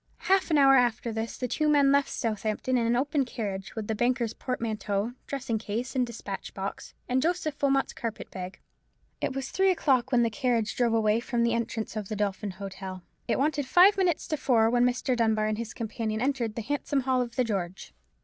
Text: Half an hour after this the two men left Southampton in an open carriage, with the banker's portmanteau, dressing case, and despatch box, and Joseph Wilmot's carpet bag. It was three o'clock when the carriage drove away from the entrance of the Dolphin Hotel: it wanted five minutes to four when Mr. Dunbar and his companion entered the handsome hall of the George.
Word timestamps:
Half 0.17 0.49
an 0.49 0.57
hour 0.57 0.73
after 0.77 1.11
this 1.11 1.37
the 1.37 1.47
two 1.47 1.69
men 1.69 1.91
left 1.91 2.09
Southampton 2.09 2.75
in 2.75 2.87
an 2.87 2.95
open 2.95 3.23
carriage, 3.23 3.75
with 3.75 3.85
the 3.85 3.93
banker's 3.93 4.33
portmanteau, 4.33 5.13
dressing 5.27 5.59
case, 5.59 5.95
and 5.95 6.07
despatch 6.07 6.55
box, 6.55 6.95
and 7.07 7.21
Joseph 7.21 7.61
Wilmot's 7.61 7.93
carpet 7.93 8.31
bag. 8.31 8.57
It 9.21 9.33
was 9.35 9.51
three 9.51 9.69
o'clock 9.69 10.11
when 10.11 10.23
the 10.23 10.31
carriage 10.31 10.75
drove 10.75 10.95
away 10.95 11.19
from 11.19 11.43
the 11.43 11.53
entrance 11.53 11.95
of 11.95 12.09
the 12.09 12.15
Dolphin 12.15 12.49
Hotel: 12.57 13.03
it 13.27 13.37
wanted 13.37 13.67
five 13.67 13.95
minutes 13.95 14.27
to 14.29 14.37
four 14.37 14.71
when 14.71 14.85
Mr. 14.85 15.15
Dunbar 15.15 15.45
and 15.45 15.59
his 15.59 15.71
companion 15.71 16.19
entered 16.19 16.55
the 16.55 16.63
handsome 16.63 17.01
hall 17.01 17.21
of 17.21 17.35
the 17.35 17.43
George. 17.43 17.93